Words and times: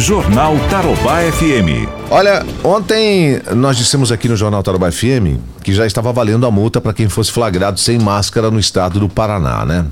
Jornal 0.00 0.56
Tarobá 0.70 1.18
FM. 1.30 1.86
Olha, 2.10 2.42
ontem 2.64 3.38
nós 3.54 3.76
dissemos 3.76 4.10
aqui 4.10 4.30
no 4.30 4.36
Jornal 4.36 4.62
Tarobá 4.62 4.90
FM 4.90 5.36
que 5.62 5.74
já 5.74 5.86
estava 5.86 6.10
valendo 6.10 6.46
a 6.46 6.50
multa 6.50 6.80
para 6.80 6.94
quem 6.94 7.06
fosse 7.06 7.30
flagrado 7.30 7.78
sem 7.78 7.98
máscara 7.98 8.50
no 8.50 8.58
estado 8.58 8.98
do 8.98 9.10
Paraná, 9.10 9.66
né? 9.66 9.84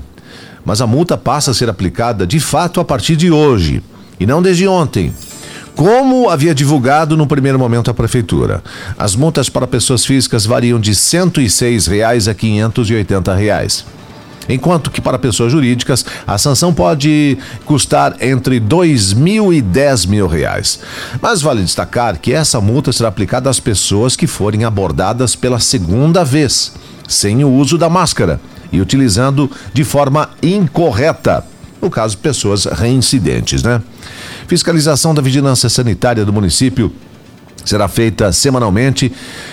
Mas 0.65 0.81
a 0.81 0.87
multa 0.87 1.15
passa 1.15 1.51
a 1.51 1.53
ser 1.53 1.69
aplicada 1.69 2.25
de 2.25 2.39
fato 2.39 2.79
a 2.79 2.85
partir 2.85 3.15
de 3.15 3.29
hoje 3.29 3.83
e 4.19 4.25
não 4.25 4.41
desde 4.41 4.67
ontem. 4.67 5.13
Como 5.75 6.27
havia 6.27 6.55
divulgado 6.55 7.15
no 7.15 7.27
primeiro 7.27 7.59
momento 7.59 7.91
a 7.91 7.93
prefeitura, 7.93 8.63
as 8.97 9.15
multas 9.15 9.47
para 9.47 9.67
pessoas 9.67 10.03
físicas 10.03 10.43
variam 10.43 10.79
de 10.79 10.95
106 10.95 11.85
reais 11.85 12.27
a 12.27 12.33
580 12.33 13.35
reais 13.35 13.85
enquanto 14.49 14.89
que 14.89 14.99
para 14.99 15.19
pessoas 15.19 15.51
jurídicas 15.51 16.03
a 16.25 16.37
sanção 16.37 16.73
pode 16.73 17.37
custar 17.63 18.17
entre 18.19 18.59
dois 18.59 19.13
mil 19.13 19.53
e 19.53 19.61
dez 19.61 20.05
mil 20.05 20.27
reais. 20.27 20.79
Mas 21.21 21.41
vale 21.41 21.61
destacar 21.61 22.19
que 22.19 22.33
essa 22.33 22.59
multa 22.59 22.91
será 22.91 23.07
aplicada 23.07 23.49
às 23.49 23.59
pessoas 23.59 24.15
que 24.15 24.27
forem 24.27 24.65
abordadas 24.65 25.35
pela 25.35 25.59
segunda 25.59 26.25
vez, 26.25 26.73
sem 27.07 27.43
o 27.43 27.49
uso 27.49 27.77
da 27.77 27.87
máscara 27.89 28.41
e 28.71 28.81
utilizando 28.81 29.49
de 29.73 29.83
forma 29.83 30.29
incorreta. 30.41 31.45
No 31.81 31.89
caso, 31.89 32.17
pessoas 32.17 32.65
reincidentes, 32.65 33.63
né? 33.63 33.81
Fiscalização 34.47 35.13
da 35.13 35.21
vigilância 35.21 35.69
sanitária 35.69 36.25
do 36.25 36.33
município 36.33 36.91
será 37.63 37.87
feita 37.87 38.31
semanalmente, 38.31 39.11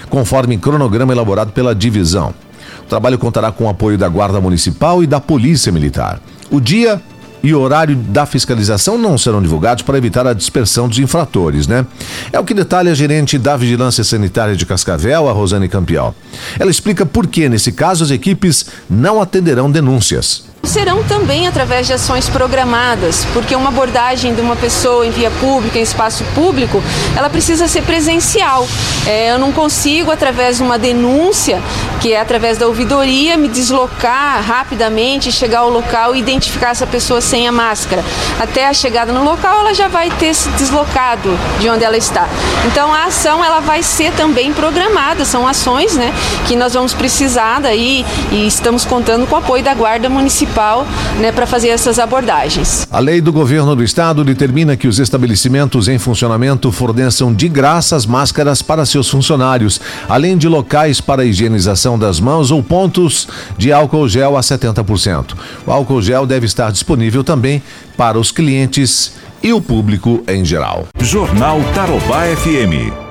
conforme 0.08 0.56
cronograma 0.58 1.12
elaborado 1.12 1.52
pela 1.52 1.74
divisão. 1.74 2.34
O 2.82 2.88
trabalho 2.88 3.18
contará 3.18 3.50
com 3.52 3.64
o 3.64 3.68
apoio 3.68 3.98
da 3.98 4.08
Guarda 4.08 4.40
Municipal 4.40 5.02
e 5.02 5.06
da 5.06 5.20
Polícia 5.20 5.72
Militar. 5.72 6.20
O 6.50 6.60
dia 6.60 7.00
e 7.42 7.54
horário 7.54 7.94
da 7.94 8.26
fiscalização 8.26 8.98
não 8.98 9.16
serão 9.16 9.40
divulgados 9.40 9.82
para 9.82 9.96
evitar 9.96 10.26
a 10.26 10.32
dispersão 10.32 10.88
dos 10.88 10.98
infratores, 10.98 11.66
né? 11.66 11.86
É 12.32 12.40
o 12.40 12.44
que 12.44 12.52
detalha 12.52 12.90
a 12.90 12.94
gerente 12.94 13.38
da 13.38 13.56
Vigilância 13.56 14.02
Sanitária 14.02 14.56
de 14.56 14.66
Cascavel, 14.66 15.28
a 15.28 15.32
Rosane 15.32 15.68
Campial. 15.68 16.14
Ela 16.58 16.70
explica 16.70 17.06
por 17.06 17.26
que, 17.26 17.48
nesse 17.48 17.70
caso, 17.70 18.02
as 18.02 18.10
equipes 18.10 18.66
não 18.90 19.20
atenderão 19.20 19.70
denúncias 19.70 20.44
serão 20.66 21.02
também 21.04 21.46
através 21.46 21.86
de 21.86 21.92
ações 21.92 22.28
programadas, 22.28 23.24
porque 23.32 23.54
uma 23.54 23.68
abordagem 23.68 24.34
de 24.34 24.40
uma 24.40 24.56
pessoa 24.56 25.06
em 25.06 25.10
via 25.10 25.30
pública, 25.30 25.78
em 25.78 25.82
espaço 25.82 26.24
público, 26.34 26.82
ela 27.16 27.30
precisa 27.30 27.68
ser 27.68 27.82
presencial. 27.82 28.66
É, 29.06 29.30
eu 29.30 29.38
não 29.38 29.52
consigo, 29.52 30.10
através 30.10 30.56
de 30.56 30.62
uma 30.62 30.78
denúncia, 30.78 31.62
que 32.00 32.12
é 32.12 32.20
através 32.20 32.58
da 32.58 32.66
ouvidoria, 32.66 33.36
me 33.36 33.48
deslocar 33.48 34.42
rapidamente, 34.42 35.30
chegar 35.30 35.60
ao 35.60 35.70
local 35.70 36.14
e 36.14 36.18
identificar 36.18 36.70
essa 36.70 36.86
pessoa 36.86 37.20
sem 37.20 37.46
a 37.46 37.52
máscara. 37.52 38.04
Até 38.40 38.66
a 38.66 38.74
chegada 38.74 39.12
no 39.12 39.22
local, 39.22 39.60
ela 39.60 39.72
já 39.72 39.86
vai 39.88 40.10
ter 40.10 40.34
se 40.34 40.48
deslocado 40.50 41.38
de 41.60 41.70
onde 41.70 41.84
ela 41.84 41.96
está. 41.96 42.28
Então, 42.66 42.92
a 42.92 43.04
ação 43.04 43.44
ela 43.44 43.60
vai 43.60 43.82
ser 43.82 44.12
também 44.12 44.52
programada, 44.52 45.24
são 45.24 45.46
ações 45.46 45.94
né, 45.94 46.12
que 46.48 46.56
nós 46.56 46.74
vamos 46.74 46.92
precisar 46.92 47.60
daí 47.60 48.04
e 48.32 48.46
estamos 48.46 48.84
contando 48.84 49.26
com 49.26 49.36
o 49.36 49.38
apoio 49.38 49.62
da 49.62 49.72
Guarda 49.72 50.08
Municipal 50.08 50.55
municipal 50.56 50.86
né, 51.20 51.30
para 51.30 51.46
fazer 51.46 51.68
essas 51.68 51.98
abordagens. 51.98 52.86
A 52.90 52.98
lei 52.98 53.20
do 53.20 53.32
governo 53.32 53.76
do 53.76 53.84
estado 53.84 54.24
determina 54.24 54.76
que 54.76 54.88
os 54.88 54.98
estabelecimentos 54.98 55.88
em 55.88 55.98
funcionamento 55.98 56.72
forneçam 56.72 57.32
de 57.32 57.48
graça 57.48 57.94
as 57.94 58.06
máscaras 58.06 58.62
para 58.62 58.86
seus 58.86 59.08
funcionários, 59.08 59.80
além 60.08 60.36
de 60.36 60.48
locais 60.48 61.00
para 61.00 61.24
higienização 61.24 61.98
das 61.98 62.18
mãos 62.18 62.50
ou 62.50 62.62
pontos 62.62 63.28
de 63.58 63.72
álcool 63.72 64.08
gel 64.08 64.36
a 64.36 64.40
70%. 64.40 65.34
O 65.66 65.70
álcool 65.70 66.00
gel 66.00 66.26
deve 66.26 66.46
estar 66.46 66.72
disponível 66.72 67.22
também 67.22 67.62
para 67.96 68.18
os 68.18 68.30
clientes 68.30 69.14
e 69.42 69.52
o 69.52 69.60
público 69.60 70.22
em 70.26 70.44
geral. 70.44 70.86
Jornal 71.00 71.60
Tarobá 71.74 72.24
FM. 72.36 73.05